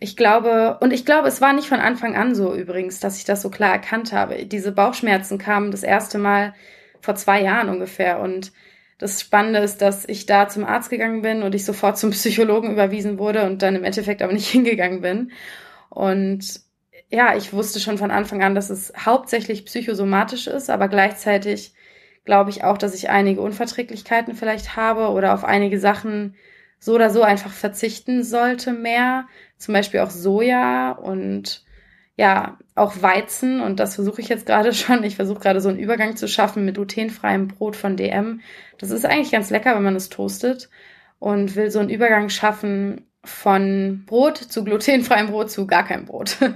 Ich 0.00 0.16
glaube, 0.16 0.78
und 0.80 0.92
ich 0.92 1.06
glaube, 1.06 1.28
es 1.28 1.40
war 1.40 1.52
nicht 1.52 1.68
von 1.68 1.78
Anfang 1.78 2.16
an 2.16 2.34
so 2.34 2.52
übrigens, 2.52 2.98
dass 2.98 3.16
ich 3.16 3.24
das 3.24 3.42
so 3.42 3.48
klar 3.48 3.70
erkannt 3.70 4.12
habe. 4.12 4.44
Diese 4.44 4.72
Bauchschmerzen 4.72 5.38
kamen 5.38 5.70
das 5.70 5.84
erste 5.84 6.18
Mal 6.18 6.52
vor 7.00 7.14
zwei 7.14 7.42
Jahren 7.42 7.68
ungefähr. 7.68 8.20
Und 8.20 8.52
das 8.98 9.20
Spannende 9.20 9.60
ist, 9.60 9.82
dass 9.82 10.08
ich 10.08 10.26
da 10.26 10.48
zum 10.48 10.64
Arzt 10.64 10.90
gegangen 10.90 11.22
bin 11.22 11.42
und 11.42 11.54
ich 11.54 11.64
sofort 11.64 11.98
zum 11.98 12.10
Psychologen 12.10 12.72
überwiesen 12.72 13.18
wurde 13.18 13.44
und 13.44 13.62
dann 13.62 13.76
im 13.76 13.84
Endeffekt 13.84 14.22
aber 14.22 14.32
nicht 14.32 14.48
hingegangen 14.50 15.00
bin. 15.00 15.32
Und 15.90 16.60
ja, 17.10 17.36
ich 17.36 17.52
wusste 17.52 17.80
schon 17.80 17.98
von 17.98 18.10
Anfang 18.10 18.42
an, 18.42 18.54
dass 18.54 18.70
es 18.70 18.92
hauptsächlich 18.98 19.64
psychosomatisch 19.64 20.46
ist, 20.46 20.70
aber 20.70 20.88
gleichzeitig 20.88 21.74
glaube 22.24 22.50
ich 22.50 22.64
auch, 22.64 22.78
dass 22.78 22.94
ich 22.94 23.08
einige 23.08 23.40
Unverträglichkeiten 23.40 24.34
vielleicht 24.34 24.76
habe 24.76 25.10
oder 25.10 25.32
auf 25.32 25.44
einige 25.44 25.78
Sachen 25.78 26.34
so 26.78 26.94
oder 26.94 27.10
so 27.10 27.22
einfach 27.22 27.52
verzichten 27.52 28.24
sollte 28.24 28.72
mehr. 28.72 29.26
Zum 29.56 29.74
Beispiel 29.74 30.00
auch 30.00 30.10
Soja 30.10 30.92
und 30.92 31.64
ja, 32.16 32.58
auch 32.76 33.02
Weizen 33.02 33.60
und 33.60 33.80
das 33.80 33.96
versuche 33.96 34.20
ich 34.20 34.28
jetzt 34.28 34.46
gerade 34.46 34.72
schon. 34.74 35.02
Ich 35.02 35.16
versuche 35.16 35.40
gerade 35.40 35.60
so 35.60 35.68
einen 35.68 35.78
Übergang 35.78 36.16
zu 36.16 36.28
schaffen 36.28 36.64
mit 36.64 36.76
glutenfreiem 36.76 37.48
Brot 37.48 37.74
von 37.74 37.96
DM. 37.96 38.40
Das 38.78 38.90
ist 38.90 39.04
eigentlich 39.04 39.32
ganz 39.32 39.50
lecker, 39.50 39.74
wenn 39.74 39.82
man 39.82 39.96
es 39.96 40.08
toastet 40.08 40.68
und 41.18 41.56
will 41.56 41.70
so 41.70 41.80
einen 41.80 41.90
Übergang 41.90 42.28
schaffen 42.28 43.06
von 43.24 44.04
Brot 44.06 44.36
zu 44.36 44.62
glutenfreiem 44.62 45.28
Brot 45.28 45.50
zu 45.50 45.66
gar 45.66 45.84
kein 45.84 46.04
Brot. 46.04 46.36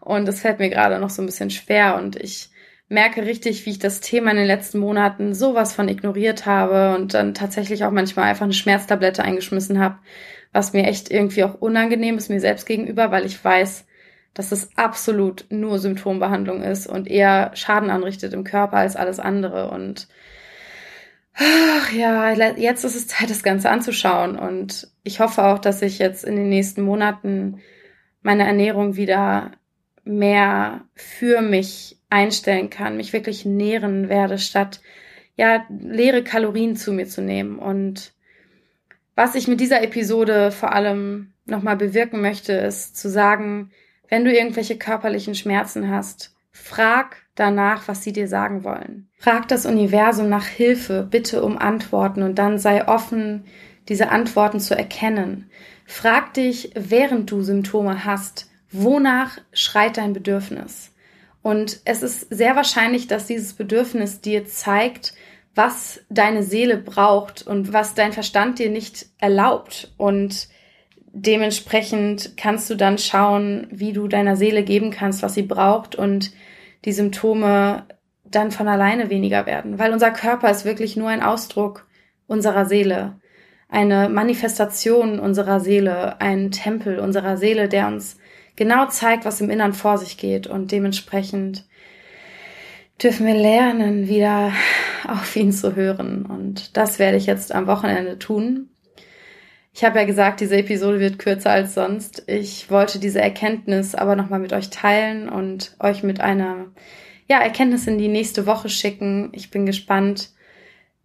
Und 0.00 0.28
das 0.28 0.38
fällt 0.38 0.60
mir 0.60 0.70
gerade 0.70 1.00
noch 1.00 1.10
so 1.10 1.20
ein 1.20 1.26
bisschen 1.26 1.50
schwer 1.50 1.96
und 1.96 2.14
ich 2.14 2.50
merke 2.88 3.22
richtig, 3.22 3.66
wie 3.66 3.70
ich 3.70 3.80
das 3.80 4.00
Thema 4.00 4.30
in 4.30 4.36
den 4.36 4.46
letzten 4.46 4.78
Monaten 4.78 5.34
sowas 5.34 5.72
von 5.72 5.88
ignoriert 5.88 6.46
habe 6.46 6.94
und 6.94 7.14
dann 7.14 7.34
tatsächlich 7.34 7.84
auch 7.84 7.90
manchmal 7.90 8.26
einfach 8.26 8.44
eine 8.44 8.52
Schmerztablette 8.52 9.24
eingeschmissen 9.24 9.80
habe, 9.80 9.98
was 10.52 10.72
mir 10.72 10.84
echt 10.86 11.10
irgendwie 11.10 11.42
auch 11.42 11.54
unangenehm 11.54 12.18
ist 12.18 12.30
mir 12.30 12.38
selbst 12.38 12.66
gegenüber, 12.66 13.10
weil 13.10 13.26
ich 13.26 13.44
weiß, 13.44 13.85
dass 14.36 14.52
es 14.52 14.68
absolut 14.76 15.46
nur 15.48 15.78
Symptombehandlung 15.78 16.62
ist 16.62 16.86
und 16.86 17.08
eher 17.08 17.52
Schaden 17.54 17.88
anrichtet 17.88 18.34
im 18.34 18.44
Körper 18.44 18.76
als 18.76 18.94
alles 18.94 19.18
andere. 19.18 19.70
Und 19.70 20.08
ach 21.34 21.90
ja, 21.90 22.32
jetzt 22.32 22.84
ist 22.84 22.96
es 22.96 23.06
Zeit, 23.06 23.30
das 23.30 23.42
Ganze 23.42 23.70
anzuschauen. 23.70 24.38
Und 24.38 24.88
ich 25.04 25.20
hoffe 25.20 25.42
auch, 25.42 25.58
dass 25.58 25.80
ich 25.80 25.98
jetzt 25.98 26.22
in 26.22 26.36
den 26.36 26.50
nächsten 26.50 26.82
Monaten 26.82 27.62
meine 28.20 28.46
Ernährung 28.46 28.96
wieder 28.96 29.52
mehr 30.04 30.84
für 30.94 31.40
mich 31.40 31.98
einstellen 32.10 32.68
kann, 32.68 32.98
mich 32.98 33.14
wirklich 33.14 33.46
nähren 33.46 34.10
werde, 34.10 34.36
statt 34.36 34.82
ja 35.34 35.64
leere 35.70 36.22
Kalorien 36.22 36.76
zu 36.76 36.92
mir 36.92 37.06
zu 37.06 37.22
nehmen. 37.22 37.58
Und 37.58 38.12
was 39.14 39.34
ich 39.34 39.48
mit 39.48 39.60
dieser 39.60 39.82
Episode 39.82 40.52
vor 40.52 40.74
allem 40.74 41.32
nochmal 41.46 41.76
bewirken 41.76 42.20
möchte, 42.20 42.52
ist 42.52 42.98
zu 42.98 43.08
sagen, 43.08 43.70
wenn 44.08 44.24
du 44.24 44.32
irgendwelche 44.32 44.76
körperlichen 44.76 45.34
Schmerzen 45.34 45.90
hast, 45.90 46.34
frag 46.52 47.16
danach, 47.34 47.86
was 47.88 48.02
sie 48.02 48.12
dir 48.12 48.28
sagen 48.28 48.64
wollen. 48.64 49.08
Frag 49.18 49.48
das 49.48 49.66
Universum 49.66 50.28
nach 50.28 50.46
Hilfe, 50.46 51.06
bitte 51.08 51.42
um 51.42 51.58
Antworten 51.58 52.22
und 52.22 52.38
dann 52.38 52.58
sei 52.58 52.86
offen, 52.86 53.44
diese 53.88 54.10
Antworten 54.10 54.60
zu 54.60 54.76
erkennen. 54.76 55.50
Frag 55.84 56.34
dich, 56.34 56.72
während 56.74 57.30
du 57.30 57.42
Symptome 57.42 58.04
hast, 58.04 58.50
wonach 58.72 59.38
schreit 59.52 59.96
dein 59.96 60.12
Bedürfnis? 60.12 60.92
Und 61.42 61.80
es 61.84 62.02
ist 62.02 62.34
sehr 62.34 62.56
wahrscheinlich, 62.56 63.06
dass 63.06 63.26
dieses 63.26 63.52
Bedürfnis 63.52 64.20
dir 64.20 64.46
zeigt, 64.46 65.14
was 65.54 66.00
deine 66.10 66.42
Seele 66.42 66.76
braucht 66.76 67.46
und 67.46 67.72
was 67.72 67.94
dein 67.94 68.12
Verstand 68.12 68.58
dir 68.58 68.70
nicht 68.70 69.06
erlaubt. 69.18 69.92
Und 69.96 70.48
dementsprechend 71.18 72.36
kannst 72.36 72.68
du 72.68 72.74
dann 72.74 72.98
schauen, 72.98 73.66
wie 73.70 73.94
du 73.94 74.06
deiner 74.06 74.36
Seele 74.36 74.62
geben 74.62 74.90
kannst, 74.90 75.22
was 75.22 75.34
sie 75.34 75.42
braucht 75.42 75.94
und 75.94 76.32
die 76.84 76.92
Symptome 76.92 77.84
dann 78.24 78.50
von 78.50 78.68
alleine 78.68 79.08
weniger 79.08 79.46
werden. 79.46 79.78
Weil 79.78 79.92
unser 79.92 80.10
Körper 80.10 80.50
ist 80.50 80.66
wirklich 80.66 80.96
nur 80.96 81.08
ein 81.08 81.22
Ausdruck 81.22 81.86
unserer 82.26 82.66
Seele, 82.66 83.18
eine 83.68 84.10
Manifestation 84.10 85.18
unserer 85.18 85.60
Seele, 85.60 86.20
ein 86.20 86.50
Tempel 86.50 86.98
unserer 86.98 87.38
Seele, 87.38 87.68
der 87.68 87.86
uns 87.86 88.18
genau 88.54 88.86
zeigt, 88.86 89.24
was 89.24 89.40
im 89.40 89.48
Innern 89.48 89.72
vor 89.72 89.96
sich 89.96 90.18
geht 90.18 90.46
und 90.46 90.70
dementsprechend 90.70 91.66
dürfen 93.02 93.26
wir 93.26 93.34
lernen, 93.34 94.06
wieder 94.06 94.52
auf 95.08 95.34
ihn 95.34 95.52
zu 95.52 95.76
hören. 95.76 96.26
Und 96.26 96.76
das 96.76 96.98
werde 96.98 97.16
ich 97.16 97.26
jetzt 97.26 97.54
am 97.54 97.66
Wochenende 97.66 98.18
tun. 98.18 98.68
Ich 99.76 99.84
habe 99.84 99.98
ja 99.98 100.06
gesagt, 100.06 100.40
diese 100.40 100.56
Episode 100.56 101.00
wird 101.00 101.18
kürzer 101.18 101.50
als 101.50 101.74
sonst. 101.74 102.22
Ich 102.28 102.70
wollte 102.70 102.98
diese 102.98 103.20
Erkenntnis 103.20 103.94
aber 103.94 104.16
nochmal 104.16 104.38
mit 104.38 104.54
euch 104.54 104.70
teilen 104.70 105.28
und 105.28 105.76
euch 105.78 106.02
mit 106.02 106.18
einer 106.18 106.68
ja, 107.28 107.40
Erkenntnis 107.40 107.86
in 107.86 107.98
die 107.98 108.08
nächste 108.08 108.46
Woche 108.46 108.70
schicken. 108.70 109.28
Ich 109.32 109.50
bin 109.50 109.66
gespannt, 109.66 110.30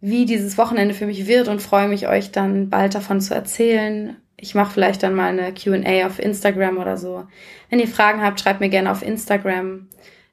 wie 0.00 0.24
dieses 0.24 0.56
Wochenende 0.56 0.94
für 0.94 1.04
mich 1.04 1.26
wird 1.26 1.48
und 1.48 1.60
freue 1.60 1.86
mich, 1.86 2.08
euch 2.08 2.32
dann 2.32 2.70
bald 2.70 2.94
davon 2.94 3.20
zu 3.20 3.34
erzählen. 3.34 4.16
Ich 4.38 4.54
mache 4.54 4.72
vielleicht 4.72 5.02
dann 5.02 5.14
mal 5.14 5.28
eine 5.28 5.52
QA 5.52 6.06
auf 6.06 6.18
Instagram 6.18 6.78
oder 6.78 6.96
so. 6.96 7.26
Wenn 7.68 7.78
ihr 7.78 7.88
Fragen 7.88 8.22
habt, 8.22 8.40
schreibt 8.40 8.60
mir 8.60 8.70
gerne 8.70 8.90
auf 8.90 9.02
Instagram 9.02 9.88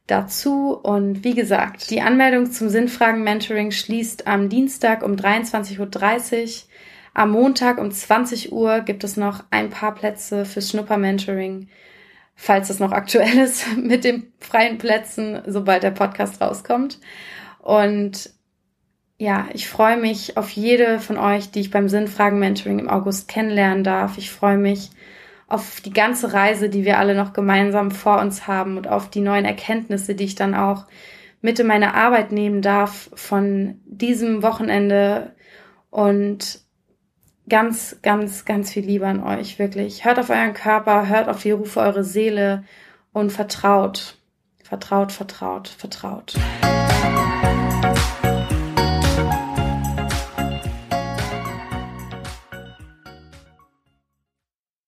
dazu. 0.07 0.79
Und 0.81 1.25
wie 1.25 1.35
gesagt, 1.35 1.91
die 1.91 1.99
Anmeldung 1.99 2.49
zum 2.49 2.69
Sinnfragen-Mentoring 2.69 3.71
schließt 3.71 4.27
am 4.27 4.47
Dienstag 4.47 5.03
um 5.03 5.17
23.30 5.17 5.81
Uhr. 5.81 6.69
Am 7.13 7.31
Montag 7.31 7.79
um 7.79 7.91
20 7.91 8.51
Uhr 8.51 8.81
gibt 8.81 9.03
es 9.03 9.17
noch 9.17 9.43
ein 9.51 9.69
paar 9.69 9.93
Plätze 9.95 10.45
fürs 10.45 10.69
Schnupper-Mentoring, 10.69 11.67
falls 12.35 12.69
es 12.69 12.79
noch 12.79 12.91
aktuell 12.91 13.37
ist 13.43 13.65
mit 13.77 14.03
den 14.03 14.31
freien 14.39 14.77
Plätzen, 14.77 15.41
sobald 15.45 15.83
der 15.83 15.91
Podcast 15.91 16.41
rauskommt. 16.41 16.99
Und 17.59 18.31
ja, 19.17 19.47
ich 19.53 19.67
freue 19.67 19.97
mich 19.97 20.37
auf 20.37 20.49
jede 20.51 20.99
von 20.99 21.17
euch, 21.17 21.51
die 21.51 21.59
ich 21.59 21.71
beim 21.71 21.89
Sinnfragen-Mentoring 21.89 22.79
im 22.79 22.89
August 22.89 23.27
kennenlernen 23.27 23.83
darf. 23.83 24.17
Ich 24.17 24.31
freue 24.31 24.57
mich 24.57 24.91
auf 25.47 25.81
die 25.81 25.91
ganze 25.91 26.31
Reise, 26.31 26.69
die 26.69 26.85
wir 26.85 26.99
alle 26.99 27.15
noch 27.15 27.33
gemeinsam 27.33 27.91
vor 27.91 28.19
uns 28.19 28.47
haben 28.47 28.77
und 28.77 28.87
auf 28.87 29.09
die 29.09 29.19
neuen 29.19 29.45
Erkenntnisse, 29.45 30.15
die 30.15 30.23
ich 30.23 30.35
dann 30.35 30.55
auch 30.55 30.85
mit 31.41 31.59
in 31.59 31.67
meine 31.67 31.95
Arbeit 31.95 32.31
nehmen 32.31 32.61
darf 32.61 33.09
von 33.13 33.79
diesem 33.85 34.43
Wochenende 34.43 35.35
und 35.89 36.61
ganz, 37.49 37.97
ganz, 38.01 38.45
ganz 38.45 38.71
viel 38.71 38.85
Liebe 38.85 39.07
an 39.07 39.23
euch, 39.23 39.59
wirklich. 39.59 40.05
Hört 40.05 40.19
auf 40.19 40.29
euren 40.29 40.53
Körper, 40.53 41.07
hört 41.09 41.27
auf 41.27 41.41
die 41.41 41.51
Rufe 41.51 41.79
eurer 41.79 42.03
Seele 42.03 42.63
und 43.11 43.31
vertraut, 43.31 44.15
vertraut, 44.63 45.11
vertraut, 45.11 45.67
vertraut. 45.67 46.35